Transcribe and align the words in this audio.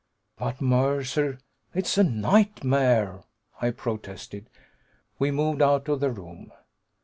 "But, 0.35 0.61
Mercer, 0.61 1.37
it's 1.75 1.95
a 1.95 2.03
nightmare!" 2.03 3.21
I 3.61 3.69
protested. 3.69 4.49
We 5.19 5.29
moved 5.29 5.61
out 5.61 5.87
of 5.89 5.99
the 5.99 6.09
room. 6.09 6.51